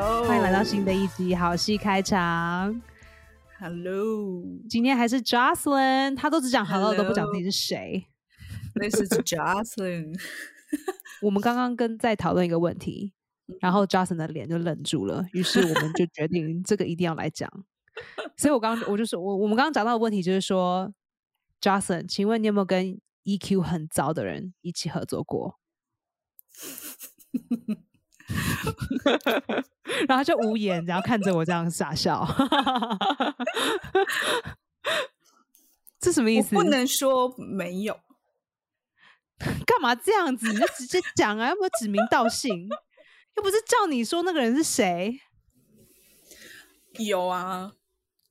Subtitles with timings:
[0.00, 2.80] Hello，欢迎来到新的一集好戏开场。
[3.58, 8.06] Hello，今天还是 Jocelyn，他都只讲 Hello，都不讲自己是谁。
[8.76, 10.16] This is Jocelyn。
[11.20, 13.12] 我们刚刚跟在讨论一个问题，
[13.58, 17.50] 然后 Jocelyn 的脸就愣住了，于是我们就决定这个一定要来讲。
[18.38, 20.94] 所以我刚我就说，我我们刚刚讲到的问题就是说
[21.60, 25.58] ，Jocelyn，请问你有没有跟 EQ 很糟的人一起合作过？
[30.08, 32.26] 然后就无言，然后看着我这样傻笑。
[36.00, 36.54] 这什么意思？
[36.54, 37.98] 不能说没有，
[39.66, 40.48] 干嘛这样子？
[40.52, 42.68] 你就直接讲啊，要不要指名道姓？
[43.36, 45.20] 又不是叫你说那个人是谁。
[46.98, 47.72] 有啊，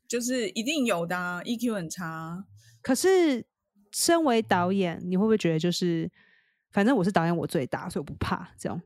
[0.08, 1.42] 就是一定有的、啊。
[1.44, 2.44] EQ 很差啊，
[2.82, 3.46] 可是，
[3.92, 6.12] 身为导演，你会不会觉得就是，
[6.72, 8.82] 反正我是导演，我最大，所以我不怕这种。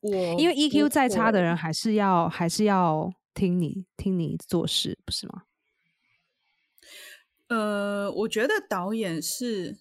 [0.00, 5.42] 我因为 EQ 再差的人，还是要还是要听你听你做事，不是吗？
[7.48, 9.78] 呃，我觉得导演是，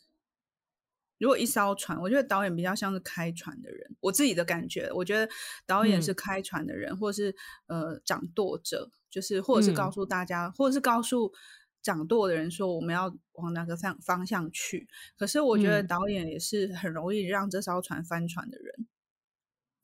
[1.18, 3.96] 如果一艘船，我觉得导演比较像是开船的人。
[4.00, 5.30] 我自己的感觉，我觉得
[5.66, 7.36] 导演是嗯开船的人，或是
[7.68, 11.34] 呃掌舵者，就是或者是告嗯诉大家，或者是告诉
[11.82, 14.88] 掌舵的人说我们要往哪个方方向去。
[15.18, 18.88] 可是我觉得嗯导演也是很容易让这艘船翻船的人。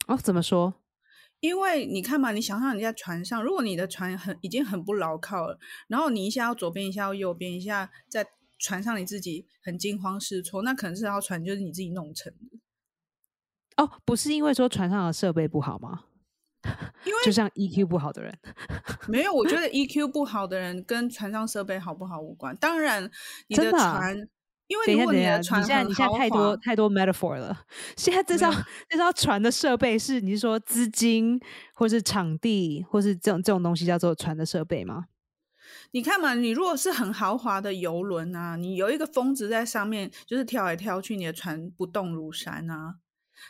[0.07, 0.81] 哦，怎么说？
[1.39, 8.25] 因为你看嘛，你想象你在船上，如果你的船很已经很不牢靠了，然后你一下要左边，一下要右边，一下在
[8.57, 12.59] 船上你自己很惊慌失措，那可能这条船就是你自己弄成的。
[13.83, 16.05] 哦，不是因为说船上的设备不好吗？
[17.05, 18.39] 因 为就像 EQ 不好的人，
[19.09, 22.55] 没有，我觉得 EQ 不好的人跟船上设备好不好无关。
[22.55, 23.03] 当然，
[23.47, 24.29] 你的真的啊船，
[24.87, 27.65] 因为你的船你现在你现在太多太多 metaphor 了。
[27.95, 28.51] 现在这艘
[28.89, 31.39] 这艘船的设备是你是说资金，
[31.73, 35.05] 或是场地，或是这种这种东西叫做船的设备吗？
[35.91, 42.95] 你看嘛，你如果是很豪华的游轮啊，你有一个疯子在上面，就是跳来跳去，你的船不动如山啊。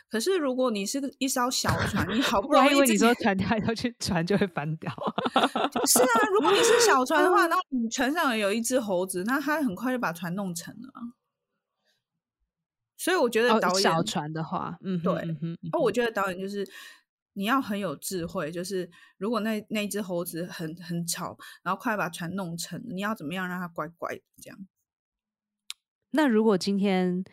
[0.08, 4.92] 可是如果你是一艘小船，你好 不容易为你说船跳下去，船就会翻掉。
[5.86, 11.00] 是啊，如果你是小船的嗯话， 那你船上有一只猴子，那它很快就把船弄沉了啊。
[12.96, 16.66] 所以我觉得哦导，演，小船的话，嗯，对嗯哼，嗯哦，我觉得导演就是
[17.34, 24.58] 你要很有智慧，就是如果那那只猴子很很吵，然后快把船弄沉，你要怎么样让它乖乖这样？
[26.12, 27.24] 那如果今天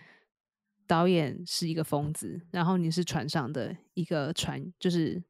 [0.92, 5.24] 导演是一个疯子，然后你是船上的一个船，就是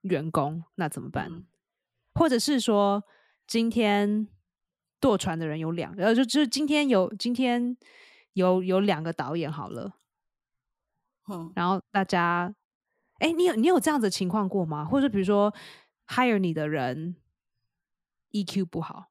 [0.00, 1.28] 员工，那怎么办？
[1.30, 1.44] 嗯
[2.14, 3.04] 或者是说，
[3.46, 4.26] 今天
[5.00, 7.76] 舵船的人有两个，呃，就就是今天有今天
[8.32, 9.98] 有有两个导演好了，
[11.28, 12.54] 嗯，然后大家，
[13.18, 14.82] 哎，你有你有这样子的情况过吗？
[14.86, 15.54] 或者比如说
[16.06, 17.16] hire 你的人
[18.30, 19.10] EQ 不好，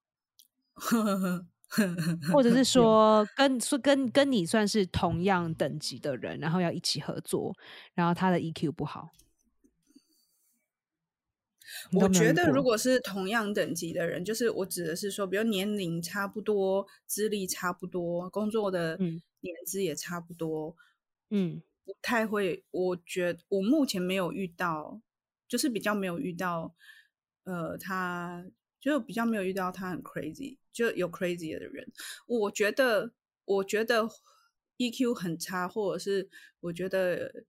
[2.34, 7.56] 或者是说跟说跟跟你算是同样等级的人，然后要一起合作，
[7.94, 9.10] 然后他的 EQ 不好。
[11.94, 20.76] 我觉得，如果是同样等级的人，就是我指的是说，比如年龄差不多、资历差不多、工作的嗯年资也差不多，
[21.30, 22.64] 嗯不太会。
[22.72, 25.02] 我觉得我目前没有遇到，
[25.48, 26.76] 就是比较没有遇到，
[27.46, 28.46] 呃，他
[28.82, 31.90] 就比较没有遇到他很 crazy，就有 crazy 的人。
[32.26, 33.14] 我觉得，
[33.46, 34.10] 我觉得
[34.78, 36.28] EQ 很差，或者是
[36.60, 37.46] 我觉得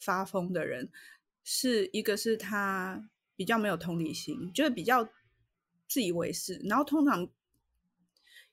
[0.00, 0.90] 发疯的人，
[1.44, 5.08] 是一个是他比较没有同理心，就是比较
[5.86, 7.28] 自以为是，然后通常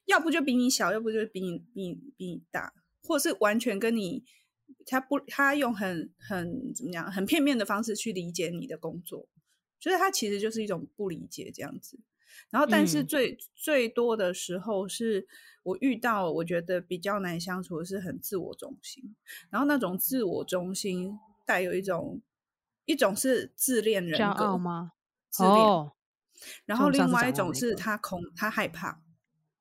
[0.06, 4.26] 要不就比你小，要不就比你比你比你大，或者是完全跟你
[4.86, 9.30] 他不他用很很怎么样很片面的方式去理解你的工作，
[9.84, 12.00] 就是他其实就是一种不理解这样子。
[12.50, 15.28] 然后，但是嗯最、最多的时候是
[15.62, 19.14] 我遇到我觉得比较难相处的是很自我中心，
[19.50, 22.22] 然后那种自我中心带有一种
[22.86, 24.94] 一种是自恋人格吗？
[25.30, 25.92] 自恋，哦，
[26.66, 29.02] 然后另外一种是他恐他害怕，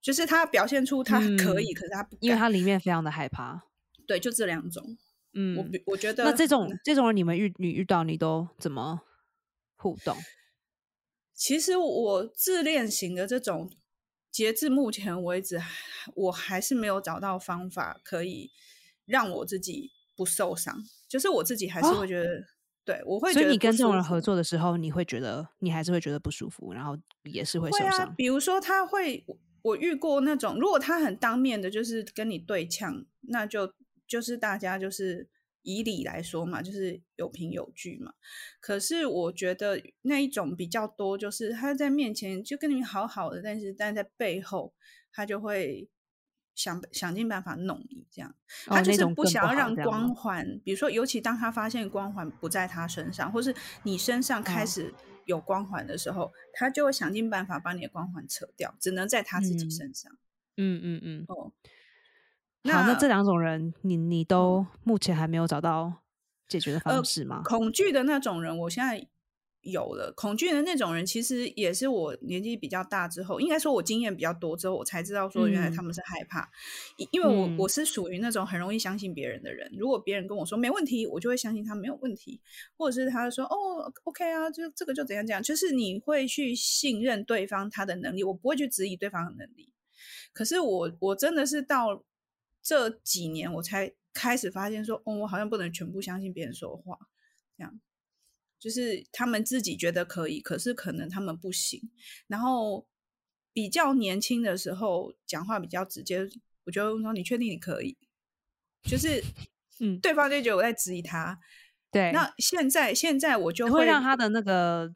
[0.01, 3.65] 就是他表现出他可以，嗯可是他不因为他里面非常的害怕。
[4.07, 4.97] 对，就这两种。
[5.33, 9.01] 嗯，我比我觉得那这种这种人，你们遇你遇到你都怎么
[9.83, 10.17] 互动？
[11.35, 13.69] 其实我自恋型的这种，
[14.31, 15.61] 截至目前为止，
[16.15, 18.53] 我还是没有找到方法可以
[19.05, 20.85] 让我自己不受伤。
[21.09, 22.45] 就是我自己还是哦会觉得，
[22.85, 28.15] 对我会觉所以得不你跟这种人合作的时候，你会觉得你还是会觉得不舒服，然后也是会受伤。
[28.15, 29.25] 比如说他会，
[29.63, 33.75] 我遇过那种，如果他很当面的，就是跟你对呛，那就
[34.07, 35.29] 就是大家就是
[35.63, 38.13] 以理来说嘛，就是有凭有据嘛。
[38.61, 44.75] 可是我觉得那一种比较多，就是他在面前就跟你好好的，但是但在背后
[45.13, 45.89] 他就会
[46.55, 48.35] 想想尽办法弄你，这样。
[48.67, 53.55] 他就是不想要让光环，比如说，尤其当他发现光环不在他身上，或是
[53.85, 54.93] 你身上开始
[55.25, 60.13] 有光环的时候，他就会想尽办法把你的光环扯掉，只能在他自己身上。
[60.57, 61.25] 嗯嗯嗯。
[61.29, 61.53] 哦。
[62.65, 65.93] 好，那这两种人，你你都目前还没有找到
[66.49, 67.43] 解决的方式吗？
[67.45, 69.09] 恐惧的那种人，我现在
[69.63, 70.13] 有了。
[70.17, 76.49] 恐惧的那种人，其实也是我年纪比较大之后，应该说我经验比较多之后，我才知道说原来他们是害怕。
[77.11, 79.69] 因为我我是属于那种很容易相信别人的人。
[79.77, 82.41] 如果别人跟我说没问题，我就会相信他没有问题，
[82.77, 89.73] 或者是他说哦 OK 啊，就这个就怎样怎样，就是你会去信任对方他的能力，我不会去质疑对方的能力。
[90.33, 92.05] 可是我我真的是到。
[92.63, 96.97] 这几年我才开始发现，说哦，我好像不能全部相信别人说话，
[97.57, 97.81] 这样
[98.59, 101.91] 就是他们自己觉得可以，可是可能他们不行。
[102.29, 102.87] 然后
[103.53, 106.29] 比较年轻的时候讲话比较直接，
[106.65, 107.99] 我就说你确定你可以？
[108.85, 109.23] 就是
[109.81, 111.41] 嗯，对方就觉得我在质疑他。
[111.91, 114.93] 对，那现在现在我就会让他的那个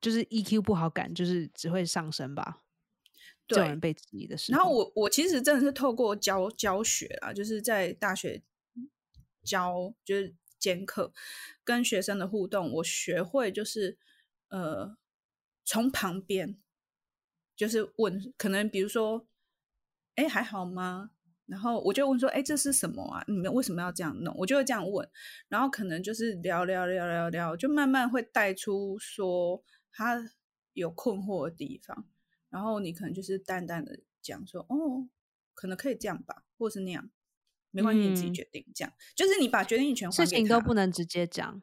[0.00, 2.62] 就是 EQ 不好感，就是只会上升吧。
[3.48, 8.42] 对，人被质疑的时候，然后我我其实真的是透过教教学啊，就是在大学
[9.42, 11.12] 教就是兼课，
[11.64, 13.96] 跟学生的互动，我学会就是
[14.48, 14.96] 呃
[15.64, 16.60] 从旁边
[17.56, 19.26] 就是问，可能比如说，
[20.16, 21.10] 哎还好吗？
[21.46, 23.24] 然后我就问说，哎这是什么啊？
[23.26, 24.34] 你们为什么要这样弄？
[24.36, 25.08] 我就会这样问，
[25.48, 30.30] 然后可能就是聊聊聊聊聊，就慢慢会带出说他
[30.74, 32.06] 有困惑的地方。
[32.50, 35.08] 然后你可能就是淡淡的讲说，哦，
[35.54, 37.10] 可能可以这样吧，或是那样，
[37.70, 38.64] 没关系，你自己决定。
[38.74, 41.62] 这样就是你把决定权，事情都不能直接讲。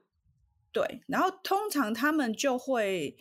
[0.72, 3.18] 对，然后通常他们就会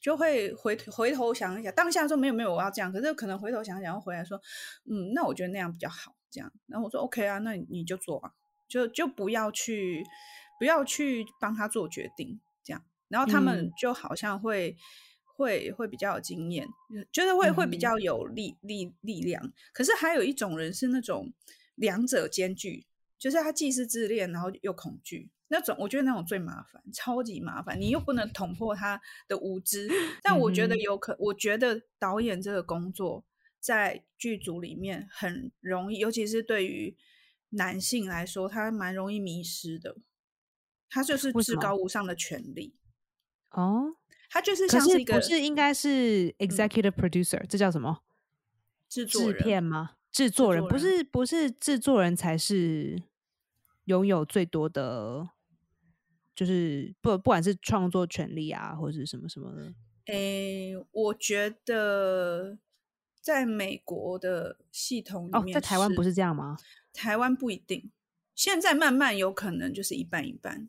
[0.00, 4.40] 就会回回头想一想，当下说没有没有我要这样，可是可能回头想想，又回来说，
[4.90, 6.16] 嗯，那我觉得那样比较好。
[6.30, 8.34] 这样，然后我说 OK 啊，那你就做吧，
[8.68, 10.04] 就就不要去
[10.58, 14.76] 不要去帮他做决定，这样，然后他们就好像会。
[15.38, 16.68] 会会比较有经验，
[17.12, 19.52] 觉得会会比较有力力力量。
[19.72, 21.32] 可是还有一种人是那种
[21.76, 25.76] 两者兼具，就是他既是自恋，然后又恐惧那种。
[25.78, 27.80] 我觉得那种最麻烦，超级麻烦。
[27.80, 29.88] 你又不能捅破他的无知，
[30.24, 33.24] 但我觉得有可，我觉得导演这个工作
[33.60, 36.96] 在剧组里面很容易，尤其是对于
[37.50, 39.96] 男性来说，他蛮容易迷失的。
[40.90, 42.74] 他就是至高无上的权利
[43.50, 43.94] 哦。
[44.28, 48.02] 他就是像是一个，不是应该是 executive producer，这叫什么？
[48.88, 49.92] 制作片吗？
[50.10, 53.02] 制作人不是不是制作人才是
[53.84, 55.28] 拥有最多的，
[56.34, 59.74] 就是不不管是创作权利啊，或者是什么什么的。
[60.06, 62.58] 诶，我觉得
[63.20, 66.56] 在美国的系统里面，在台湾不是这样吗？
[66.94, 67.90] 台湾不一定，
[68.34, 70.68] 现在慢慢有可能就是一半一半。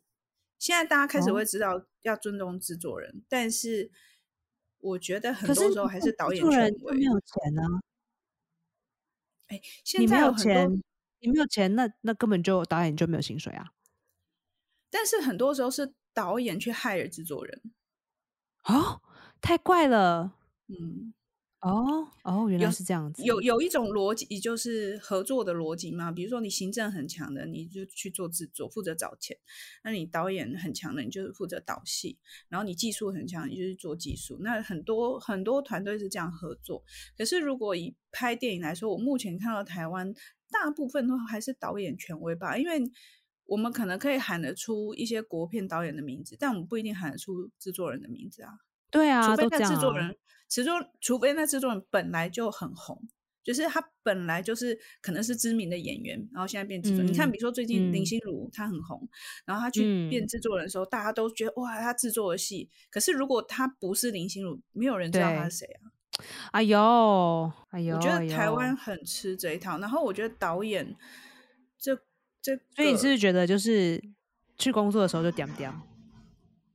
[0.60, 3.92] 现在大家开始会知道要尊重制作人，但是
[4.80, 6.98] 我觉得很多时候还是导演权威。
[6.98, 7.62] 没有钱呢？
[9.48, 10.70] 哎，现在有钱，
[11.20, 13.72] 你没有钱，那那根本就导演就没有薪水啊。
[14.90, 17.62] 但是很多时候是导演去害了制作人。
[18.64, 19.02] 哦，
[19.42, 20.36] 太怪了。
[20.68, 21.14] 嗯。
[21.62, 23.22] 哦哦，原来是这样子。
[23.24, 26.10] 有有一种逻辑，就是合作的逻辑嘛。
[26.10, 29.36] 比如说，你行政很强的，你就去做制作，负责找钱；
[29.84, 34.38] 那你导演很强的，你就是负责导戏；然后你技术很强，你就是做技术。
[34.42, 36.82] 那很多很多团队是这样合作。
[37.18, 40.14] 可是，如果以拍电影来说，我目前看到台湾
[40.50, 42.82] 大部分都还是导演权威吧，因为
[43.44, 48.52] 我们可能可以喊得出一些国片导演的名字，但我们不一定喊得出制作人的名字啊。
[48.92, 50.16] 对啊，除非那制作人。
[50.48, 50.70] 其实，
[51.00, 53.00] 除非那制作人本来就很红，
[53.44, 57.04] 就是他本来就是可能是知名的演员，然后现在变制作。
[57.04, 59.08] 你看，比如说最近林心如，她很红，
[59.46, 62.68] 然后她去变制作人的时候，大家都觉得哇，她制作的戏。
[62.90, 65.94] 可是如果她不是林心如，没有人知道她是谁啊。
[66.52, 69.78] 哎呦，哎呦，我觉得台湾很吃这一套。
[69.78, 70.96] 然后我觉得导演，
[71.78, 71.96] 这
[72.42, 74.04] 这，所以你是不是觉得就是
[74.58, 75.72] 去工作的时候就点点，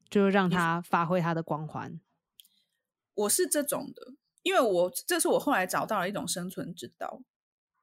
[0.09, 2.01] 就让他发挥他的光环？
[3.15, 7.23] 我是这种的，因为我这是我后来找到了一种生存之道。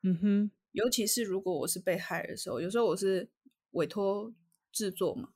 [0.03, 3.29] 嗯哼，尤其是如果我是被害的时候，有时候我是
[3.71, 4.33] 委托
[4.71, 5.29] 制作嘛，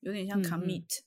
[0.00, 1.00] 有点像 commit。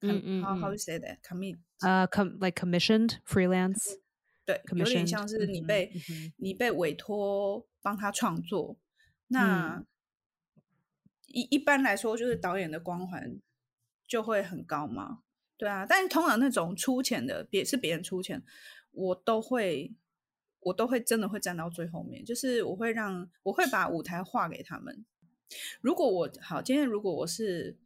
[0.00, 1.58] 嗯嗯，how how you say that commit？
[1.80, 3.98] 呃，com like commissioned freelance。
[4.44, 5.90] 对，有点像是你被
[6.36, 8.76] 你被委托帮他创作，
[9.28, 9.82] 那
[11.28, 13.40] 一一般来说，就是导演的光环
[14.06, 15.22] 就会很高嘛。
[15.56, 18.42] 对啊，但是通常那种出钱的，别是别人出钱，
[18.90, 19.94] 我都会，
[20.60, 25.04] 我都会真的会站到最后面，就是我会让我会把舞台划给他们。
[25.80, 27.76] 如果我好，今天如果我是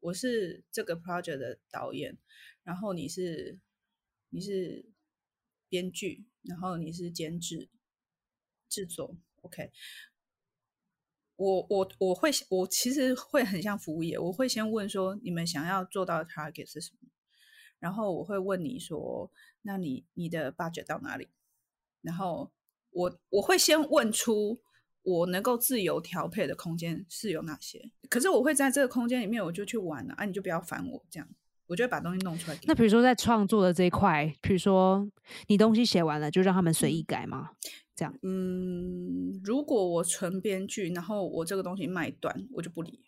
[0.00, 2.18] 我是这个 project 的导演，
[2.64, 3.60] 然后你是
[4.30, 4.84] 你是
[5.68, 7.68] 编剧，然后你是监制
[8.68, 9.70] 制作，OK。
[11.42, 17.08] 我我我会我其实会很像服务业，我会先问说你们想要做到的 target 是什么，
[17.80, 19.28] 然后我会问你说，
[19.62, 21.28] 那你你的 budget 到哪里？
[22.00, 22.52] 然后
[22.90, 24.60] 我我会先问出
[25.02, 31.28] 我能够自由调配的空间是有哪些，可是我会在这个空间里面我就去玩了啊，你就不要烦我这样，
[31.72, 32.58] 我就会把东西弄出来。
[32.64, 35.10] 那比如说在创作的这一块，比如说
[35.46, 37.52] 你东西写完了，就让他们随意改吗？
[37.96, 43.00] 这样，嗯，如果我纯编剧，然后我这个东西卖断，我就不理。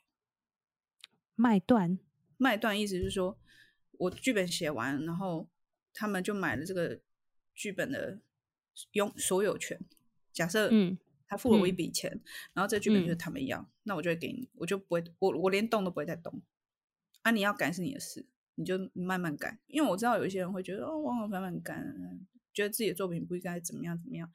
[1.35, 1.99] 卖断，
[2.39, 3.37] 卖断意思是说，
[3.99, 5.47] 我剧本写完，然后
[5.93, 6.99] 他们就买了这个
[7.55, 8.19] 剧本的
[8.93, 9.79] 拥所有权。
[10.33, 12.19] 假设，嗯，他付了我一笔钱，
[12.55, 16.41] 然后这剧本就是他们要，那我就会给你，我就不会，我我连动都不会再动。
[17.23, 19.59] 啊，你要改是你的事，你就慢慢改。
[19.67, 21.83] 因为我知道有一些人会觉得，哦，往往慢慢改，
[22.53, 24.31] 觉得自己的作品不应该怎么样怎么样。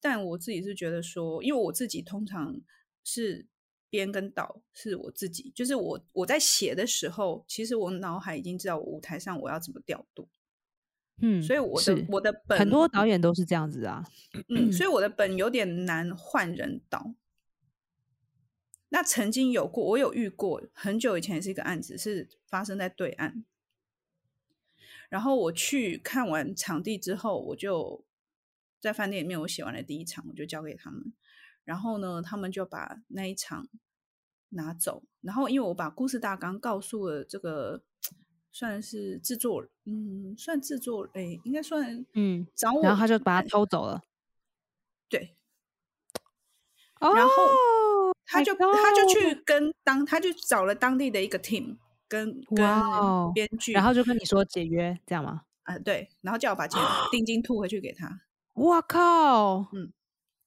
[0.00, 2.60] 但我自己是觉得说，因为我自己通常
[3.04, 3.46] 是
[3.88, 10.28] 编跟导是我自己，就是我我在写的时候，其实我脑海已经知道我舞台上我要怎么调度，
[11.20, 14.04] 嗯，所以我的我的本很多导演都是这样子啊，
[14.48, 17.14] 嗯，所以我的本有点难换人导。
[18.88, 23.44] 那曾经有过，我有遇过，很久以前是一个案子，是发生在对岸，
[25.12, 28.02] 然后我去看完场地之后，我就。
[28.82, 31.12] 在饭店里面，我写完了第一场，我就交给他们。
[31.62, 33.68] 然后呢，他们就把那一场
[34.48, 35.04] 拿走。
[35.20, 37.84] 然后，因为我把故事大纲告诉了这个
[38.50, 44.02] 算是制作，嗯，算制作，哎，应该算，嗯，找我，然后他就把他偷走了。
[45.08, 45.36] 对。
[47.00, 51.76] 然后他就他就去跟当，他就找了当地的一个 team，
[52.12, 52.66] 跟跟
[53.32, 55.42] 编剧，然后就跟你说解约，这样吗？
[55.62, 56.10] 啊，对。
[56.20, 56.78] 然后叫我把钱
[57.10, 58.20] 定金吐回去给他。
[58.52, 59.90] 我靠，嗯，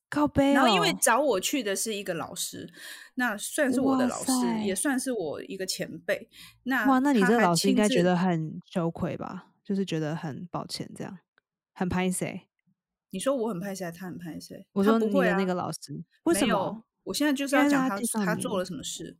[0.07, 0.53] 靠背。
[0.53, 2.71] 然后因为找我去的是一个老师，
[3.15, 4.31] 那算是我的老师，
[4.63, 6.29] 也算是我一个前辈。
[6.63, 9.47] 那哇，那你这个老师应该觉得很羞愧吧？
[9.63, 11.17] 就是觉得很抱歉，这样
[11.73, 12.47] 很拍谁？
[13.09, 14.67] 你说我很拍谁，他很拍谁？
[14.73, 16.83] 我说不会啊，那个老师为什么？
[17.05, 19.15] 我现在就是要讲他他做了什么事，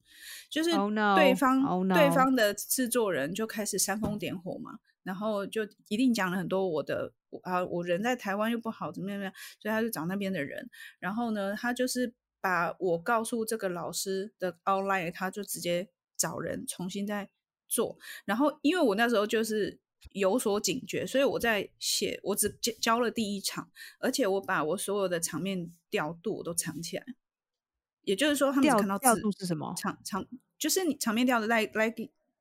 [0.50, 0.72] 就是
[1.16, 4.80] 对方对方的制作人就开始煽风点火嘛。
[5.04, 7.14] 然后就一定讲了很多我的
[7.44, 10.68] 啊，我人在台湾又不好怎么样怎么样，所以他就找那边的人。
[10.98, 12.12] 然后呢，他就是
[12.42, 17.30] 把我告诉这个老师的 outline，他就直接找人重新再
[17.68, 18.00] 做。
[18.26, 19.80] 然后因为我那时候就是
[20.14, 27.06] 有所警觉，所以我在写，我只教教了第一场，而且我把我所有的场面调度我都藏起来。
[28.06, 29.74] 也就是说，他们看到调度是什么？
[29.76, 30.26] 场场
[30.58, 31.94] 就是你场面调的来来。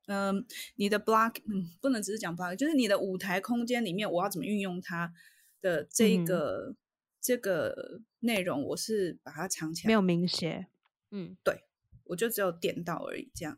[0.06, 0.44] 嗯，
[0.76, 5.10] 你的 block，嗯，不能只是讲 block，就是你的舞台空间里面，我要怎么运用它
[5.62, 6.74] 的这个
[7.22, 10.66] 这个内容，我是把它藏起来，没有明写，
[11.10, 11.64] 嗯，对，
[12.04, 13.56] 我就只有点到而已，这样，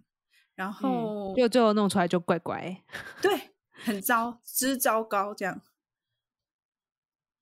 [0.54, 2.80] 然后就最后弄出来就怪怪，
[3.20, 5.60] 对，很糟，之糟糕，这样，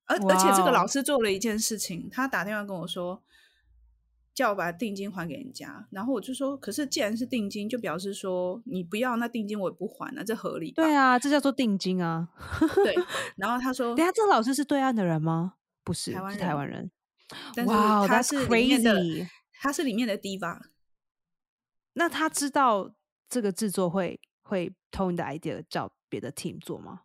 [0.06, 3.22] 而而且这个老师做了一件事情，他打电话跟我说。
[4.34, 10.72] 叫我把定金还给人家，然后我就说，可是既然是定金，就表示说你不要那定金我也不还啊，这合理？
[10.72, 12.28] 对啊，这叫做定金啊。
[12.82, 12.94] 对，
[13.36, 15.54] 然后他说，等下这个老师是对岸的人吗？
[15.84, 16.90] 不是，台湾是台湾人。
[17.66, 19.00] 哇，他是里面的，
[19.60, 20.60] 他是里面的 diva。
[21.92, 22.92] 那他知道
[23.28, 27.02] 这个制作会会偷你的 idea 叫别的 team 做吗？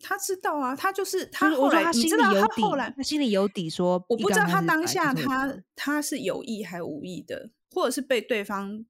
[0.00, 0.16] 他。
[0.20, 8.84] 知道啊，他就是他后来，你知道他后来他心里有底，说我不知道他当下他他是有意还无意的，或者是被对方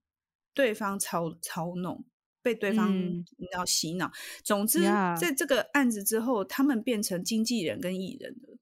[0.52, 2.05] 对方操操弄，
[2.43, 2.93] 被对方
[3.52, 4.11] 要洗脑。
[4.43, 8.59] 总之，在这个案子之后，他们变成经纪人跟艺人了。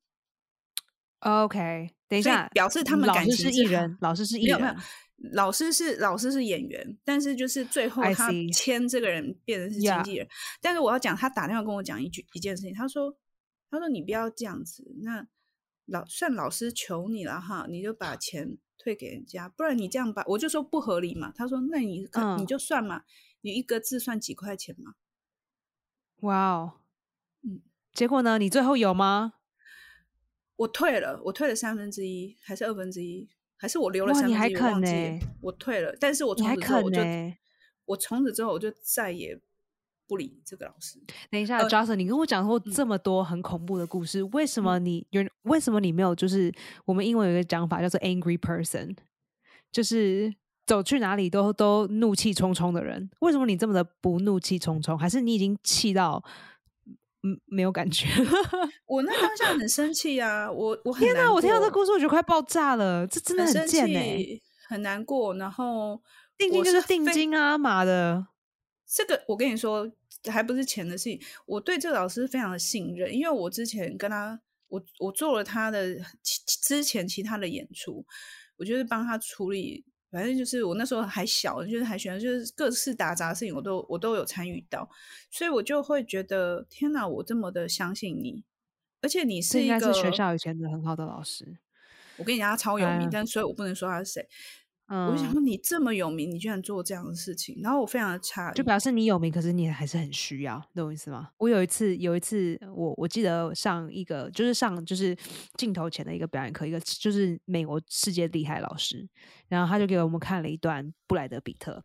[1.21, 4.77] OK，等一下，表示他们感情是艺人，老师是艺人。
[5.33, 10.27] 老师是老师是演员，但是就是最后他签这个人变成是经纪人。
[10.61, 13.19] 但是我要讲，他打电话跟我讲一句一件事情，他说
[13.69, 15.27] ：“他说你不要这样子，那
[15.87, 22.09] 老算老师求你了哈，你就把钱退给人家，不然你这样把我就说不合理嘛。”他说：“那你
[22.39, 23.03] 你就算嘛，
[23.41, 24.95] 你一个字算几块钱嘛。”
[26.23, 26.75] 哇哦，
[27.43, 27.61] 嗯，
[27.93, 28.39] 结果呢？
[28.39, 29.35] 你最后有吗？
[30.57, 33.29] 我退了，我退了三分之一还是二分之一？
[33.59, 37.01] 还是我留了哇，三你还肯分之一我忘记呢、我退了，但是我从此之后我就
[37.85, 39.39] 我从此之后我就再也
[40.07, 40.99] 不理这个老师。
[41.31, 45.23] 等一下、呃 j o s e n 你跟我讲过这么多很恐怖的故事，为什么你有？
[45.43, 46.15] 为什么你没有？
[46.15, 46.53] 就是
[46.85, 48.97] 我们英文有一个讲法叫做 angry person，
[49.73, 50.33] 就是
[50.65, 53.11] 走去哪里都都怒气冲冲的人。
[53.21, 54.97] 为什么你这么的不怒气冲冲？
[54.97, 56.23] 还是你已经气到
[57.23, 58.07] 嗯没有感觉？
[58.87, 65.35] 我那当下很生气啊，我我很天哪我听到这过故事我觉得快爆炸了，这真的很贱哎、气，很难过。
[65.35, 66.01] 然后
[66.37, 68.29] 定金就是定金啊，妈的！
[68.87, 69.91] 这个我跟你说，
[70.31, 71.21] 还不是钱的事情。
[71.45, 75.97] 我对这个老师非常的信任，因为我之前跟他，我我做了他的
[76.63, 78.07] 之前其他的演出，
[78.57, 79.85] 我就是帮他处理。
[80.11, 84.89] 反正就是我那时候还小，就是还喜欢，就是各式打杂的事情，我都我都有参与到，
[85.31, 88.45] 所以我就会觉得天哪，我这么的相信你，
[89.03, 91.59] 而且你是一个是学校以前的很好的老师。
[92.17, 94.29] 我跟你讲他超有名，哎但所以我不能说他是谁。
[94.89, 101.31] 嗯，我就想说你这么有名，你居然做这样的事情，然后我非常的诧异，就表示你有名，可是你还是很需要，懂我意思吗？
[101.37, 105.17] 我有一次，有一次，我我记得上一个，就是上就是
[105.57, 109.07] 镜头前的一个表演课，一个就是美国世界厉害老师，
[109.49, 111.85] 然后他就给我们看了一段布莱德比特，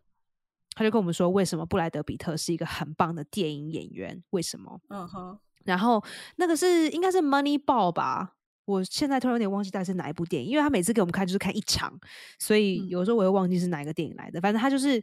[0.74, 4.80] 他就跟我们说为什么布莱德比特是一个很棒的电影演员，为什么？
[4.88, 6.02] 嗯哼，然后
[6.36, 8.33] 那个是应该是 Moneyball 吧，
[8.64, 11.92] 我现在突然有点忘记到底是哪一部电影，因为他每次给我们看就是看一场，
[12.38, 14.40] 所以嗯有时候我会忘记是哪一个电影来的。
[14.40, 15.02] 反正他就是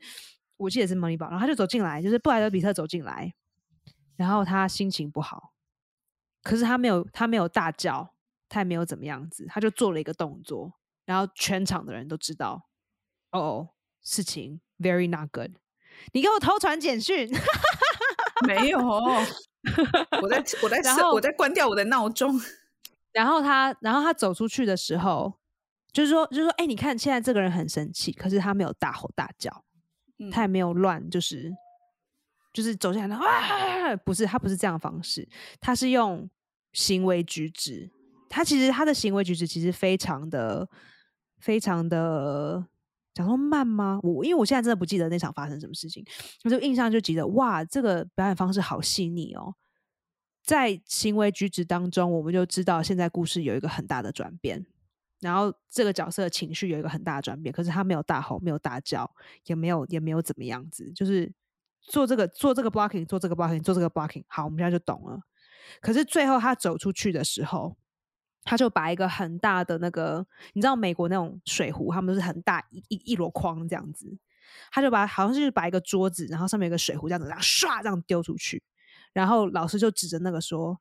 [0.57, 3.33] 我记得是 Moneyball，然后他就走进来，就是布莱德比特走进来，
[4.15, 5.53] 然后他心情不好，
[6.43, 8.13] 可是他没有他没有大叫，
[8.49, 10.73] 他也没有怎么样子，他就做了一个动作，
[11.05, 12.67] 然后全场的人都知道，
[13.31, 13.69] 哦哦，
[14.01, 15.51] 事情 very not good，
[16.13, 17.29] 你给我偷传简讯。
[18.47, 20.81] 没有，我在我在
[21.13, 22.41] 我在关掉我的闹钟。
[23.13, 25.33] 然后他，然后他走出去的时候，
[25.91, 29.63] 就是说，就是说，哎、你看现在这个人很生气，可是他没有大吼大叫，
[30.19, 31.51] 嗯他也没有乱，就是
[32.53, 35.27] 就是走进来，啊，不是，他不是这样的方式，
[35.59, 36.29] 他是用
[36.73, 37.91] 行为举止，
[38.29, 40.67] 他其实他的行为举止其实非常的
[41.39, 42.65] 非常的。
[43.13, 43.99] 讲说慢吗？
[44.03, 46.01] 我因为我现在真的不记得那场发生什么事情，
[46.45, 49.53] 我就印象就记得哇，这个表演方式好细腻哦。
[50.43, 54.65] 在行为举止当中，我们就知道现在故事有一个很大的转变，
[55.19, 59.09] 然后这个角色的情绪有一个很大的转变，可是他没有大吼，没有大叫，
[59.45, 61.31] 也没有也没有怎么样子，就是
[61.79, 65.19] 做这个做这个 blocking，做这个 blocking，做这个 blocking，好，我们现在就懂了。
[65.79, 67.77] 可是最后他走出去的时候，
[68.43, 74.17] 他就把一个很大的那个，你知道美国那种水壶，他们都是很大一一一箩筐这样子，
[74.71, 78.61] 他就把好像是把一个桌子，然后上面有个水壶这样子，然后唰这样丢出去，
[79.13, 80.79] 然后老师就指着那个说：“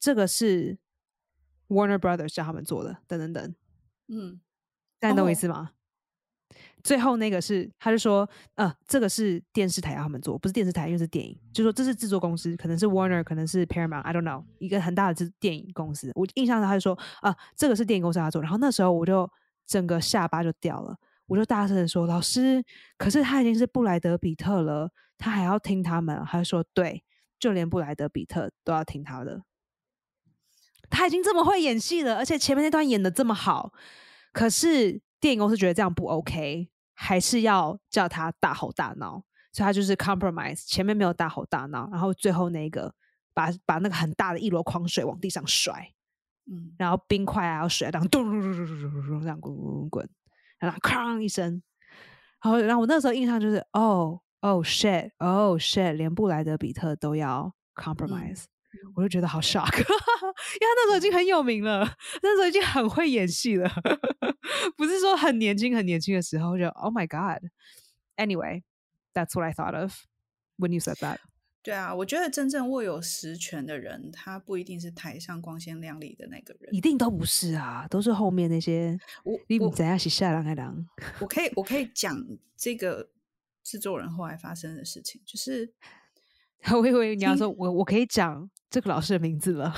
[0.00, 0.78] 这个是
[1.68, 3.54] Warner Brothers 叫他们做的，等等等。”
[4.08, 4.40] 嗯，
[4.98, 5.70] 大家懂我意哦思吗？
[6.84, 16.10] 最后那个是，他就说，呃，这个是电视台要他们做，不是电视台，因为是电影，就说这是制作公司，可能是 Warner，可能是 Paramount，I don't know，一个很大的制电影公司。
[16.14, 19.30] 我印象中他就说，啊、这个是电影公司要做，然后那时候我就
[19.64, 22.62] 整个下巴就掉了，我就大声的说，老师，
[22.98, 26.20] 可是他已经是布莱德比特了，他还要听他们？
[26.26, 27.04] 他就说，对，
[27.42, 29.42] 就连布莱德·比特都要听他的，
[30.88, 33.72] 他已经这么会演戏了，而且前面那段演的这么好，
[34.32, 42.94] 可是电影公司觉得这样不 OK，还是要叫他大吼大闹，所以他就是 compromise，前面没有大吼大闹，然后最后那个
[43.34, 45.92] 把把那个很大的一箩筐水往地上摔，
[46.46, 50.08] 嗯，然后冰块啊水啊这样咚咚咚咚咚咚咚这样滚滚滚，
[50.60, 51.60] 然后哐一声，
[52.40, 54.20] 然后然后我那时候印象就是哦。
[54.42, 58.44] 哦 shit 哦 shit，连布莱德比特都要 compromise，、
[58.94, 59.86] 我就觉得好 shock， 因为
[60.60, 61.88] 他那时候已经很有名了，
[62.22, 63.70] 那时候已经很会演戏了，
[64.76, 67.48] 不是说很年轻很年轻的时候就 Oh my God。
[68.16, 69.94] Anyway，that's what I thought of
[70.58, 71.18] when you said that。
[71.62, 76.74] 对啊，我觉得真正握有实权的人，他不一定是台上光鲜亮丽的那个人。
[76.74, 80.84] 一定都不是啊，都是后面那些我你我怎样是下狼的狼。
[81.20, 82.20] 我可以我可以讲
[82.56, 83.08] 这个
[83.72, 85.72] 制作人后来发生的事情，就是
[86.76, 89.72] 我以为你要听说我我可以讲这个老师的名字了。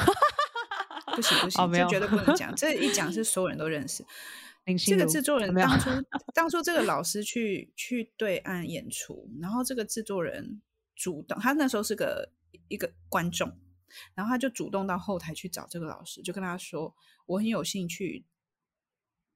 [1.15, 4.05] 不行不行， 哦没有这绝对不能讲，这一讲是 所有人都认识。
[4.85, 5.91] 这个制作人当初
[6.35, 10.61] 当初这个老师去去对岸演出，然后这个制作人
[10.97, 12.33] 主动，他那时候是个
[12.67, 13.57] 一个观众，
[14.15, 18.25] 然后他就主动到后台去找这个老师，就跟他说：“我很有兴趣，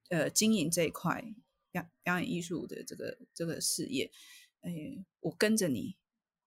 [0.08, 1.22] 呃，经营这一块
[1.70, 4.10] 表表演艺术的这个这个事业，
[4.62, 5.96] 哎，我跟着你，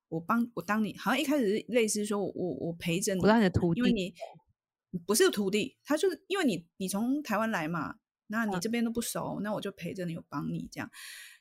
[0.10, 4.14] 我帮我当你，好像一开始是类似说我我我陪着你，我当你的徒弟因为你
[4.92, 7.96] 你不是徒弟，他就是因为你你从台湾来嘛，
[8.28, 10.90] 那你这边都不熟，那我就陪着你，我帮你这样。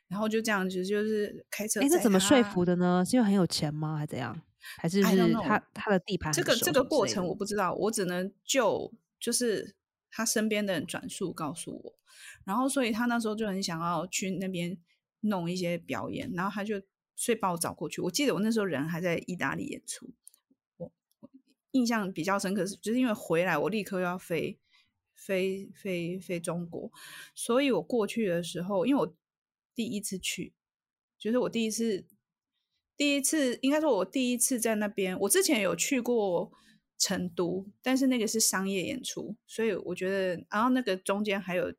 [0.09, 1.81] 然后就这样子，就是开车。
[1.81, 3.05] 哎，这怎么说服的呢？
[3.07, 3.97] 是因为很有钱吗？
[3.97, 4.43] 还是怎样？
[4.77, 6.33] 还是是他他的地盘？
[6.33, 9.77] 这个这个过程我不知道，我只能就就是
[10.11, 11.99] 他身边的人转述告诉我。
[12.45, 14.77] 然后，所以他那时候就很想要去那边
[15.21, 16.81] 弄一些表演，然后他就
[17.15, 18.01] 所以把我找过去。
[18.01, 20.11] 我记得我那时候人还在意大利演出，
[20.79, 20.91] 我
[21.73, 24.59] 印象比较深刻是，就是因为回来我立刻要飞
[25.15, 26.91] 飞飞飞中国，
[27.35, 29.17] 所以我过去的时候，因为我
[29.75, 30.55] 第一次去，
[31.19, 32.07] 就是我第一次
[32.97, 36.51] 第一次应该说我第一次在那边，我之前有去过
[36.97, 41.73] 成都，但是那个是商业演出，所以我觉得，然后那个中间还有。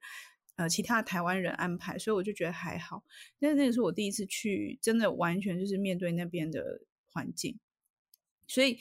[0.58, 3.04] 呃，其他台湾人安排，所以我就觉得还好。
[3.40, 7.60] 但是那个是我第一次去，真的完全就是面对那边的环境。
[8.48, 8.78] 所以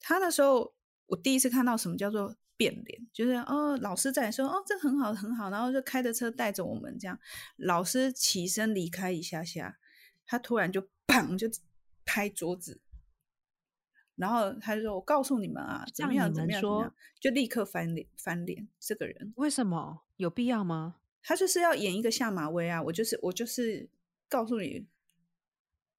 [0.00, 0.74] 他那时候，
[1.06, 7.18] 我第一次看到什么叫做变脸，就是哦，老师在说哦，这很好很好，然后就开着车带着我们这样。
[7.56, 9.78] 老师起身离开一下下，
[10.26, 11.48] 他突然就砰就
[12.04, 12.80] 拍桌子，
[14.16, 18.68] 然后他就说：“我告诉你们啊，怎么样怎么样怎么样，就立刻翻脸翻脸。
[18.78, 20.94] 这个人为什么？”有必要吗？
[21.22, 22.82] 他就是要演一个下马威啊！
[22.82, 23.88] 我就是我就是
[24.28, 24.86] 告诉你，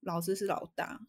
[0.00, 1.00] 老子是老大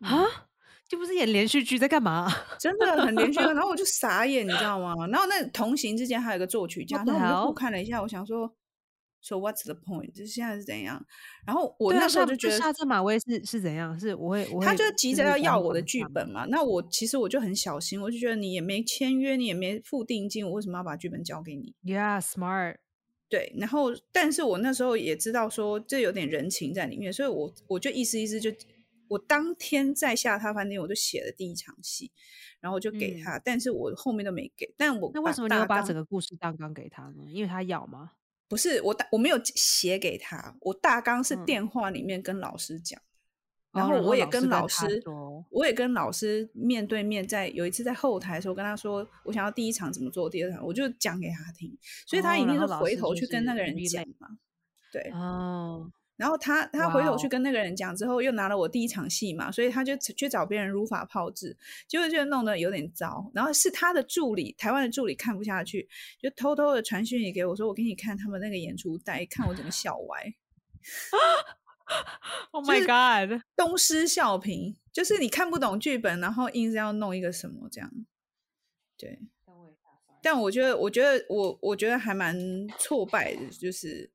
[0.00, 0.48] 啊！
[0.88, 2.30] 就不是演连续剧在干嘛？
[2.60, 4.94] 真的很连续，然后我就傻眼，你知道吗？
[5.08, 8.54] 然后那同行之间还有一个作曲家，然后我看了一下，我想说。
[9.26, 10.12] So what's the point？
[10.12, 11.04] 就是现在是怎样？
[11.44, 13.98] 然后我那时候就觉得下次马威是是怎样？
[13.98, 16.44] 是我会，他就急着要要我的剧本嘛。
[16.44, 22.76] 那我其实我就很小心，我就觉得你也没签约，你也没付定金，我为什么要把剧本交给你？Yeah，smart。
[23.28, 28.52] 对，然后但是我那时候也知道说这有点人情在里面，所以我我就意思意思就
[29.08, 32.12] 我当天在下榻饭店我就写了第一场戏，
[32.60, 34.72] 然后我就给他，但是我后面都没给。
[34.78, 37.24] 但我那为什么你要把整个故事大纲给他呢？
[37.32, 38.12] 因为他要吗？
[38.48, 43.00] 不是我大我没有写给他，我大纲是电话里面跟老师讲，
[43.72, 45.02] 然后我也跟老师，
[45.50, 54.28] 我也跟老师面对面在有一次在后台的时候跟他说，我想要第一场怎么做，第二场我就讲给他听，所以他一定是回头去跟那个人讲嘛，
[54.92, 55.90] 对，哦。
[56.16, 61.54] 然后他他回头去跟那个人讲之后，又拿了我第一场戏嘛，所以他就去找别人如法炮制，
[61.86, 63.30] 结果就弄得有点糟。
[63.34, 65.86] 然后是他的助理，台湾的助理看不下去，
[66.18, 70.34] 就偷偷的传讯息给我说：“我给你看他们那个演出带，看我怎么笑歪。
[72.50, 73.42] ”Oh my god！
[73.54, 77.92] 东施效颦，就是你看不懂剧本，然后硬是要弄一个什么这样。
[78.96, 79.18] 对，
[80.22, 82.34] 但我觉得，我觉得我我觉得还蛮
[82.78, 84.10] 挫败的，就是。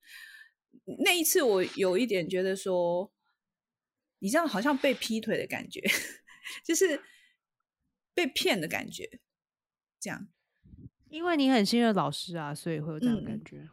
[0.99, 3.11] 那一次，我有一点觉得说，
[4.19, 5.81] 你这样好像被劈腿的感觉，
[6.63, 7.01] 就是
[8.13, 9.19] 被骗的感觉。
[9.99, 10.27] 这样，
[11.09, 13.69] 因为你很信任老师啊，所以会有这样感觉。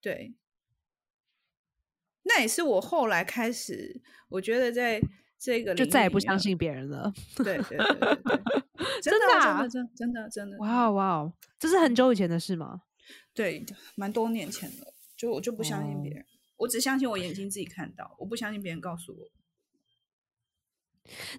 [0.00, 0.34] 对，
[2.22, 5.00] 那也是我后来开始，我觉得在
[5.38, 7.12] 这个就再也不相信别人了。
[7.36, 8.42] 对对对对，
[9.02, 10.56] 真的真的真真的真的。
[10.58, 12.82] 哇哇，这是很久以前的事吗？
[13.34, 13.64] 对，
[13.96, 16.24] 蛮多年前的，就我就不相信别人。
[16.56, 19.28] 我只相信我眼睛自己看到，我不相信别人告诉我。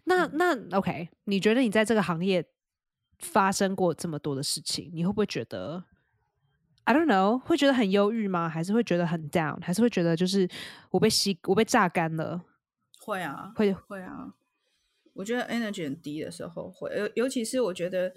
[0.06, 2.48] 那那 OK，你觉得你在这个行业
[3.20, 5.84] 发生过这么多的事情，你会不会觉得
[6.86, 8.48] I don't know，会觉得很忧郁吗？
[8.48, 9.62] 还是会觉得很 down？
[9.62, 10.48] 还是会觉得就是
[10.92, 12.46] 我被吸，我被榨干了？
[13.00, 14.36] 会啊，会会啊。
[15.14, 18.16] 我觉得 energy 很低的时候会，尤尤其是我觉得，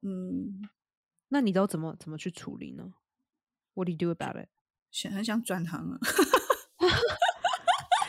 [0.00, 0.68] 嗯，
[1.28, 2.94] 那你都怎么怎么去处理呢
[3.74, 4.48] ？What do you do about it？
[4.90, 5.98] 想很想转行啊！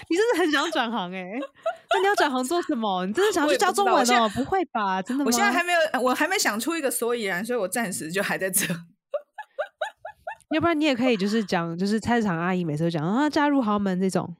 [0.09, 1.39] 你真的很想转行哎？
[1.93, 3.05] 那你要转行做什么？
[3.05, 4.29] 你真的想去教中文哦？
[4.35, 5.01] 不会吧？
[5.01, 5.23] 真的？
[5.25, 8.65] 我现在还没有，我还没想出一个所以然，所以我暂时就还在这。
[10.53, 14.35] 要不然你也可以就是讲，就是菜市场阿姨每次都讲啊，嫁入豪门这种。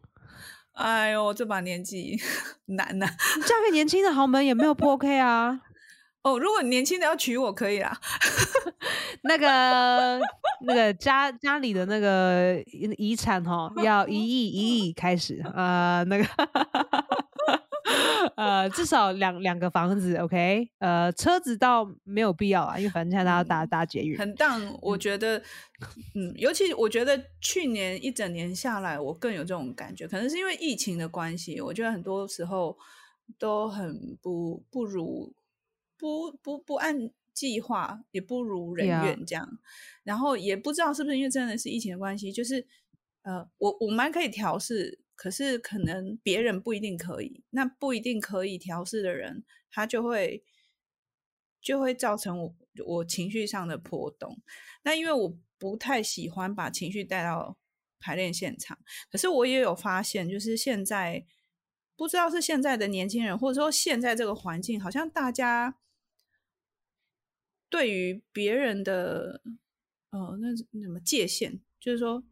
[0.74, 2.20] 哎呦，这把年纪
[2.66, 3.06] 难呐，
[3.46, 5.62] 嫁给年轻的豪门也没有不 OK 啊。
[6.24, 8.00] 哦，如果年轻的要娶我可以啦，
[9.24, 10.20] 那个
[10.68, 12.62] 那个家家里的那个
[12.98, 16.26] 遗产哈，要一亿一亿开始啊，那个
[18.38, 25.40] 呃至少两两个房子，OK，呃车子倒没有必要啊，因为反正现在大家搭搭捷运很荡，我觉得
[26.14, 32.78] 嗯，尤其我觉得去年一整年下来，我更有这种感觉，可能是因为疫情的关系，我觉得很多时候
[33.40, 35.34] 都很不不如。
[36.02, 39.60] 不不不按计划，也不如人愿这样，
[40.04, 42.66] 然后也不知道是不是因为真的是疫情的关系，就是
[43.22, 50.44] 呃，我我蛮可以调试，可是可能别人不一定可以，那不一定可以调试的人，他就会
[51.62, 52.56] 就会造成我
[52.88, 54.42] 我情绪上的波动。
[54.82, 57.58] 那因为我不太喜欢把情绪带到
[58.00, 58.80] 排练现场，
[59.12, 61.24] 可是我也有发现，就是现在
[61.96, 65.78] 不知道是现在的年轻人，或者说现在这个环境，好像大家
[67.72, 69.42] 对于别人的
[70.12, 72.24] 呃那什么界限，就是说。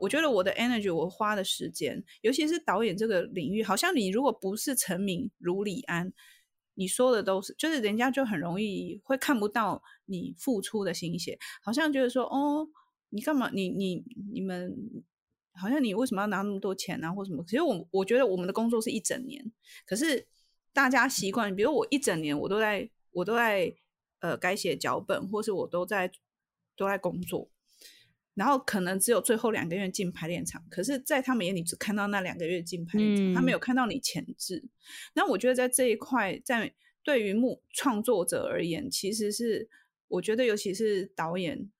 [0.00, 6.12] 我觉得我的 energy，我花的时间，尤其是导演这个领域，好像你如果不是成名如李安，
[6.74, 12.66] 你说的都是，就是人家就很容易会看不到你付出的心血，好像觉得说，哦，
[13.10, 13.48] 你干嘛？
[13.54, 14.74] 你你你们，
[15.52, 17.44] 好像你为什么要拿那么多钱啊，或什么？
[17.46, 19.52] 其实我我觉得我们的工作是一整年，
[19.86, 20.26] 可是
[20.72, 23.72] 大家习惯，比如我一整年我都在，我都在
[24.22, 26.10] 呃改写脚本，或是我都在
[26.74, 27.50] 都在工作。
[28.34, 34.64] 然后可能只有最后两个月进排练场，可是，在他们眼里只看到那两个月进排练场，他没有看到你前置。
[35.12, 39.68] 那我觉得在这一块，在对于幕创作者而言，其实是
[40.08, 41.70] 我觉得，尤其是导演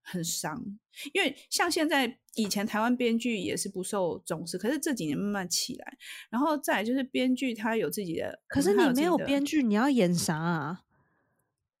[0.00, 0.78] 很伤，
[1.12, 5.98] 因为像现在以前台湾编剧也是不受重视，可是这几年慢慢起来。
[6.30, 10.84] 然后再就是编剧他有自己的，可是你没有编剧，你要演啥啊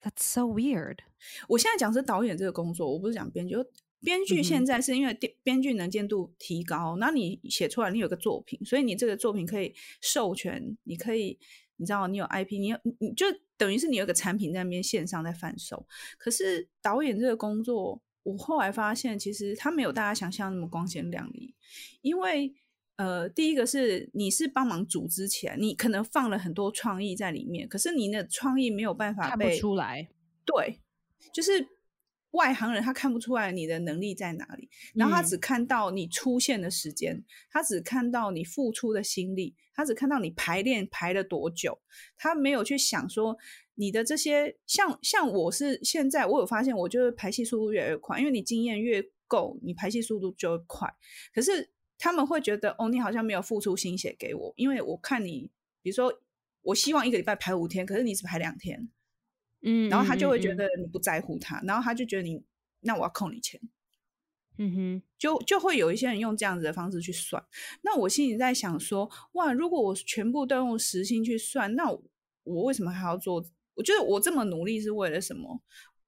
[0.02, 0.98] ？That's so weird。
[1.48, 3.54] 我现在讲是导演这个工作，我不是讲编剧。
[4.00, 11.38] 编剧现在是因为编编剧能见度提高，那你写出来，你有个作品，所以你这个作品可以授权，你可以，
[11.76, 15.86] 你知道，你有 IP，你有，你就等于是你有个产品在那边线上在贩售。
[16.18, 21.54] 可是导演这个工作，我后来发现，其实他没有大家想象那么光鲜亮丽，
[22.00, 22.52] 因为。
[23.02, 30.08] 呃，第一个是你是帮忙组织起来，你可能放了很多创意在里面，可是你的创意没有办法看不出来。
[30.44, 30.78] 对，
[31.34, 31.66] 就是
[32.30, 41.80] 外行人他看不出来你的能力在哪里，然后他只看到你出现的时间，他只看到你付出的心力，他只看到你排练排了多久，
[42.16, 43.36] 他没有去想说
[43.74, 50.88] 你的这些像像我是现在我有发现，我就是排戏速度越来越快，因为你经验越够，你排戏速度就会快，
[51.34, 51.71] 可是。
[52.02, 56.12] 他们会觉得哦，你好像没有付出心血给我，因为我看你，比如说，
[56.62, 58.88] 我希望一个礼拜排五天，可是你只排两天，
[59.60, 62.42] 嗯，然后他就会觉得你不在乎他，然后他就觉得你，
[62.80, 63.60] 那我要扣你钱，
[64.58, 67.40] 嗯哼，就就会有一些人用这样子的方式去算。
[67.82, 71.88] 那我心里在想说，哇，如果我全部都用时薪去算，那
[72.42, 73.44] 我为什么还要做？
[73.74, 75.62] 我觉得我这么努力是为了什么？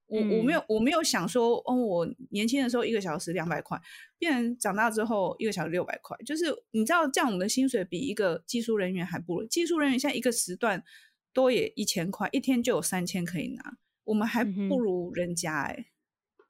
[0.07, 3.81] 我我没有我没有想说哦，我年轻的时候一个小时两百块，
[4.19, 9.47] 变成长大之后一个小时六百块，就是你知道这样，我们的薪水比一个技术人员还不如。
[9.47, 10.85] 技术人员现在一个时段
[11.33, 15.87] 多也一千块，一天就有三千可以拿，我们还不如人家哎。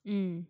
[0.02, 0.46] 嗯，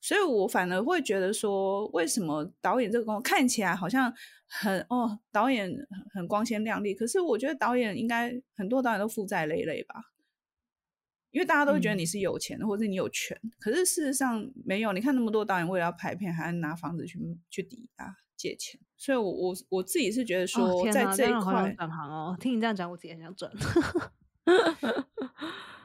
[0.00, 4.12] 所以我反而会觉得说，为什么导演这个工作看起来好像
[4.46, 5.72] 很哦，导演
[6.12, 10.09] 很光鲜亮丽，可是我觉得导演应该很多导演都负债累累吧。
[11.30, 14.92] 因为大家都会觉得你是有钱的，或者你有权，可是事实上没有。
[14.92, 18.80] 你看那么多导演为了要拍片，还要拿房子去去抵押借钱。
[18.96, 22.36] 所以，我我我自己是觉得说，在这一块转行哦。
[22.40, 23.50] 听你这样讲，我自己很想转。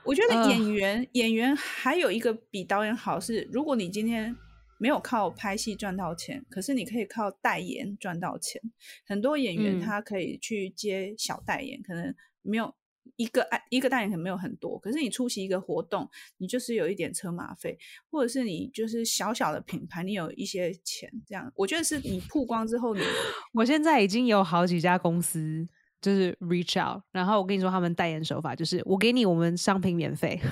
[0.04, 4.36] 我觉 得演员演员还有一个比导演好是，如果你今天
[4.80, 8.62] 没有靠拍戏赚到钱，可是你可以靠代言赚到钱。
[9.06, 12.74] 很多演员他可以去接小代言，可能没有。
[13.16, 17.78] 一个爱一个代言可能没有很多，可是你出席一个活动，你就是有一点车马费，
[18.10, 23.02] 或者是你就是小小的品牌，你有一些钱，这样我觉得是你曝光之后，你
[23.54, 25.68] 我现在已经有好几家公司
[26.02, 30.40] 就是 reach out，然后我跟你说他们代言手法就是我给你我们商品免费。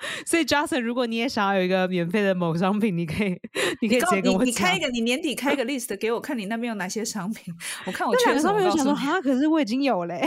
[0.26, 3.40] 所以，Justin，如果你也想要有一个免费的某商品，你可以，
[3.80, 7.54] 你可以直接跟我你开一个，你年底开一个 list 给我看，你那边有哪些商品？
[7.86, 8.60] 我看我缺什么。
[8.70, 10.22] 想说啊，可是我已经有嘞。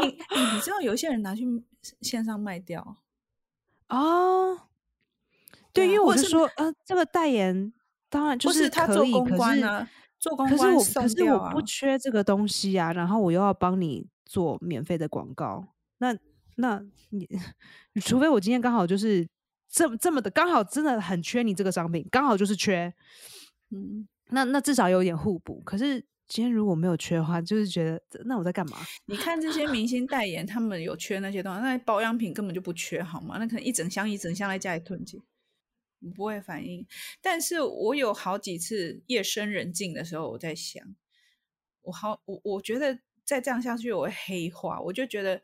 [0.00, 1.44] 你你知道有些人拿去
[2.00, 2.96] 线上卖掉
[3.88, 4.58] 哦？
[5.72, 7.72] 对，因为我是说，呃，这个代言
[8.08, 9.86] 当然就是他做公关呢，
[10.18, 15.66] 做公关，可是我可是我不缺这个东西啊，然后我又要帮你做免费的广告，
[15.98, 16.16] 那。
[16.56, 17.26] 那你，
[18.02, 19.26] 除非我今天刚好就是
[19.68, 22.92] 这这么的，刚好真的很缺你这个商品，刚好就是缺，
[23.70, 25.62] 嗯，那那至少有点互补。
[25.62, 28.76] 可是今天如果没有缺的话，就是觉得那我在干嘛？
[29.06, 33.38] 你看这些明星代言，他们有缺那些东西，那保养品根本就不缺，好吗？
[33.38, 35.22] 那可能一整箱一整箱在家里囤积，
[36.14, 36.86] 不会反应。
[37.22, 40.84] 但是我有好几次夜深人静的时候，我在想，
[41.80, 45.40] 我好我我觉得再这样下去我会黑化，我就觉得。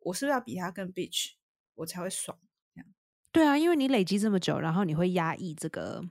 [0.00, 1.32] 我是不是要比他更 bitch，
[1.76, 2.38] 我才会爽？
[2.74, 2.90] 这样
[3.32, 6.04] 对啊，因为你累积这么久，然后你会压抑这个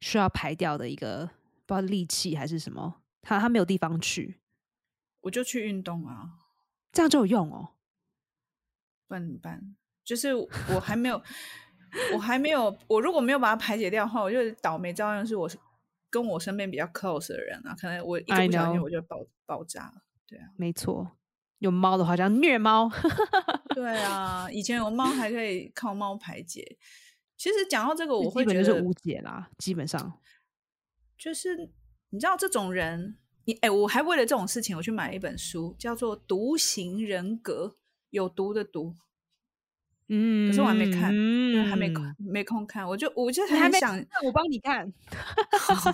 [0.00, 1.30] 需要排掉的一个
[1.66, 4.40] 不知道力气还是什么，他他没有地方去，
[5.22, 6.38] 我就去运动啊，
[6.92, 7.74] 这样就有用哦。
[9.08, 9.76] 不然怎么办？
[10.04, 11.20] 就是我还没有，
[12.14, 15.50] 我还没有，我如果没有把它排解掉的话，我就倒霉照样是我
[16.10, 20.02] 跟我身边比较 close 的人啊，可能我一个不小心我就爆爆炸了。
[20.26, 21.16] 对啊，没错，
[21.58, 22.90] 有猫的话叫虐猫。
[23.74, 26.76] 对啊，以前有猫还可以靠猫排解。
[27.36, 30.18] 其实讲到这个，我会觉得是无解啦，基本上
[31.18, 31.70] 就是
[32.10, 37.74] 你知道这种人，你哎，我还为了这种事情，我去买了一本书，叫做《独行人格》，
[38.10, 38.94] 有毒的毒。
[40.08, 41.12] 嗯，可是我还没看，
[41.68, 42.86] 还没空，没空看。
[42.88, 44.90] 我就，我就很想，我帮你看。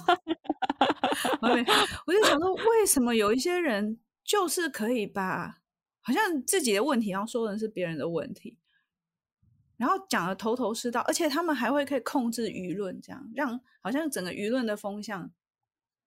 [1.40, 1.64] 我没，
[2.06, 5.62] 我就想说，为什么有一些人就是可以把
[6.00, 8.58] 好像自己的问题，然后说成是别人的问题，
[9.76, 15.30] 然后讲的头头是道，而且他们还会可以控制舆论，这样让好像整个舆论的风向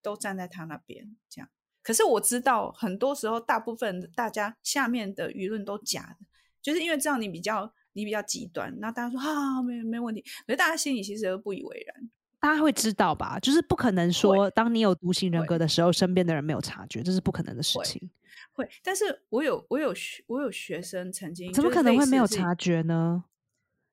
[0.01, 1.49] 都站在他那边，这样。
[1.81, 6.25] 可是我知道，很多时候大部分大家下面的舆论都假的，
[6.61, 7.73] 就是因为这样你比较。
[7.97, 12.11] 你比较极端，那大家说啊，没没问题，可是大家心里其实都不以为然。
[12.45, 13.39] 大家会知道吧？
[13.39, 18.11] 就是不可能说，当你有独行人格的时候，身边的人没有察觉，这是不可能的事情。
[18.53, 23.23] 会，但是我有我有学我有学生曾经，怎么可能会没有察觉呢？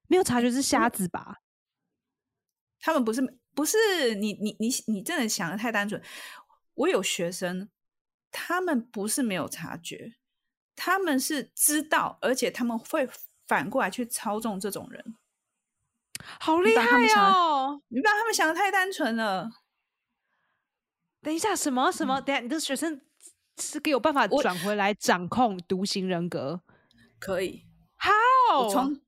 [0.06, 1.40] 没有察觉是瞎子吧？
[2.78, 3.22] 他们不是
[3.54, 5.98] 不是你你你你真的想的太单纯。
[6.74, 7.70] 我有学生，
[8.30, 10.12] 他们不是没有察觉，
[10.76, 13.08] 他们是知道，而且他们会。
[13.48, 15.16] 反过来去操纵这种人，
[16.40, 17.82] 好厉害哦！
[17.88, 19.50] 你把他们想的太单纯了。
[21.20, 22.20] 等一下，什么什么？
[22.20, 23.00] 等下，你的学生
[23.58, 26.62] 是给有办法转回来掌控独行人格？
[27.18, 27.64] 可以
[27.98, 28.68] ？How？
[28.68, 29.00] 从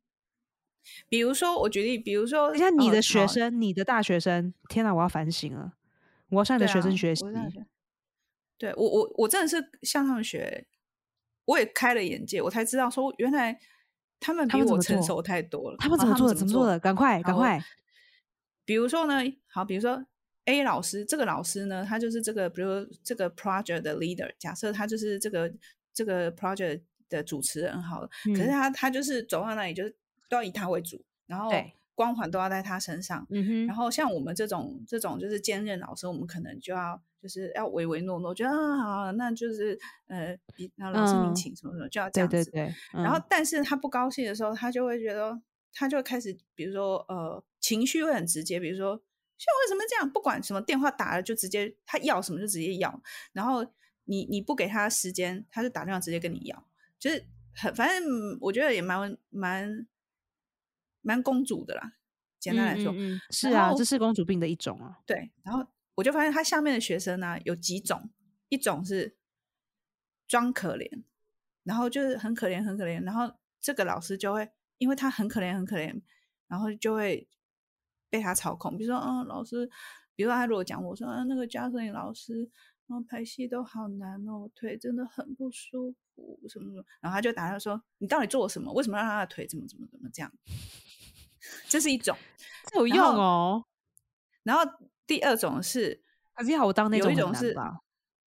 [1.08, 5.72] 比如说，我举例，比如说，像你的学生，你的大学生，天哪，我要反省了，
[6.30, 7.24] 我要向你的学生学习。
[8.58, 10.66] 对我，我我真的是向他们学，
[11.46, 13.60] 我也开了眼界，我才知道说原来。
[14.24, 15.76] 他们比我成熟太多了。
[15.78, 16.34] 他们怎么做的？
[16.34, 16.78] 怎么做的？
[16.78, 17.62] 赶快，赶快！
[18.64, 20.02] 比如说呢，好，比如说
[20.46, 24.32] A 老师，这个老师呢，他就是这个，比如这个 project 的 leader。
[24.38, 25.52] 假设他就是这个
[25.92, 28.08] 这个 project 的主持人，好了。
[28.34, 29.94] 可是他他就是走到那里，就是
[30.30, 31.52] 都要以他为主，然后
[31.94, 33.26] 光环都要在他身上。
[33.28, 33.66] 嗯哼。
[33.66, 37.02] 然后像我们这种这种就是兼任老师，我们可能就要。
[37.24, 40.38] 就是要唯唯诺诺，觉得啊好，那就是呃，
[40.74, 42.36] 那老师您请什么什么，就要这样子。
[42.36, 43.02] 对对对。
[43.02, 45.40] 然后，但是他不高兴的时候，他就会觉得，
[45.72, 48.94] 他就会开始，比如说呃，情绪会很直接，比如说
[49.38, 53.00] 像为什么这样，不管什么电话打了就直接他要什么就直接要，
[53.32, 53.64] 然后
[54.04, 56.66] 你你不给他时间，他就打电话直接跟你要，
[56.98, 59.86] 就是很反正我觉得也蛮蛮
[61.00, 61.94] 蛮公主的啦，
[62.38, 62.94] 简单来说，
[63.30, 64.98] 是啊，这是公主病的一种啊。
[65.06, 65.66] 对，然后。
[65.96, 68.10] 我就发现他下面的学生呢有几种，
[68.48, 69.16] 一种是
[70.26, 71.04] 装可怜，
[71.62, 76.02] 然后就是很可怜很可怜，然后这个老师就会因为他很可怜很可怜，
[76.48, 77.28] 然后就会
[78.10, 78.76] 被他操控。
[78.76, 79.70] 比如说，嗯，老师，
[80.16, 82.40] 比如说他如果讲我说，啊，那个加摄影老师，
[82.86, 88.72] 然后拍戏都好难哦，腿真的很不舒服，什么什么，然后他就打他说，你到底做了什么？
[88.72, 90.32] 为什么让他的腿怎么怎么怎么这样？
[91.68, 92.16] 这是一种，
[92.74, 93.66] 有用哦，
[94.42, 94.62] 然后。
[95.06, 96.02] 第二种是，
[96.34, 97.56] 可是好，我当那种有一种是，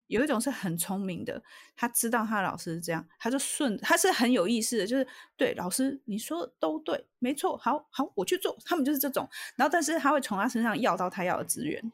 [0.07, 1.43] 有一种是很聪明的，
[1.75, 8.57] 他知道他老师是这样，他就顺，他是很有意思的，就是对老师你说都对，没错，好好我去做。
[8.65, 11.93] 他们就是这种，然后但是他会从他身上要到他要的资源，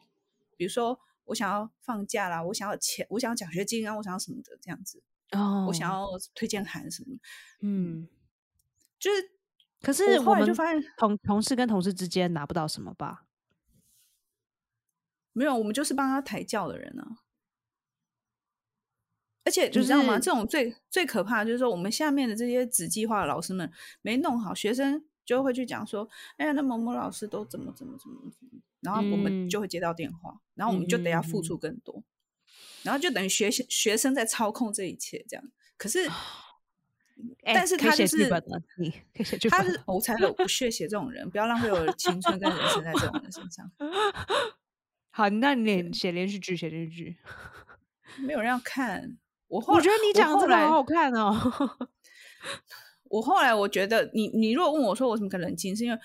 [0.55, 7.17] 比如说我想要放假啦，我想要钱，我想要奖学金啊，我想要什么的这样子，哦，我想要推荐函什么，
[7.61, 8.07] 嗯，
[8.99, 9.31] 就是，
[9.81, 13.22] 可是后来就发现同同事跟同事之间拿不到什么吧。
[15.33, 17.17] 没有，我们就是帮他抬轿的人啊。
[19.45, 20.17] 而且你知道吗？
[20.17, 23.69] 这种最最可怕的就是说，我们下面的这些子计划的老师们
[24.01, 32.03] 没弄好，学生就会去讲说：“哎呀，那某某老师都怎么怎么怎么怎么。”然后我们就会接到电话，然后我们就得要付出更多，
[32.83, 35.51] 然后就等于学学生在操控这一切这样。
[35.77, 36.09] 可是，
[37.43, 38.29] 但是他就是
[38.77, 38.93] 你，
[39.49, 43.69] 他是我才有不屑写这种人，不要浪费我的青春跟人生在这种人身上。
[45.15, 47.17] 好，那你写连续剧，写连续剧，
[48.25, 49.15] 没有人要看。
[49.47, 51.31] 我我觉得你讲的真的好好看哦。
[53.11, 55.99] 我后来我觉得，你你如果问我说我怎么可能冷静，是因为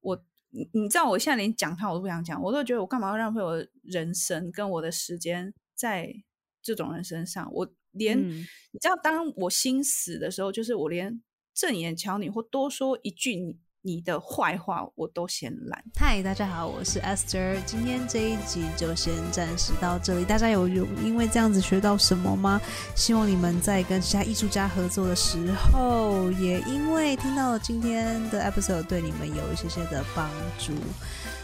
[0.00, 6.14] 我你你知道我现在连讲他我都不想讲，我都觉得我干嘛要浪费我的人生跟我的时间在
[6.62, 7.52] 这种人身上？
[7.52, 11.20] 我连你知道，当我心死的时候，就是我连
[11.52, 15.84] 正眼瞧你或多说一句你你的坏话我都嫌懒。
[15.96, 17.56] 嗨，大家好，我是 Esther。
[17.66, 20.24] 今天这一集就先暂时到这里。
[20.24, 22.60] 大家有有因为这样子学到什么吗？
[22.94, 30.30] 希望你们在跟其他艺术家合作的时候，也因为听到今天的 episode 对你们有一些些的帮
[30.60, 30.72] 助。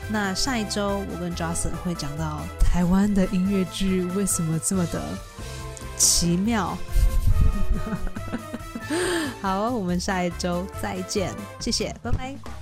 [0.08, 5.02] 那下一周我跟 Johnson 会讲到台湾的音乐剧为什么这么的
[5.96, 6.78] 奇妙。
[9.40, 12.57] 好，我们下一周再见，谢谢，拜拜。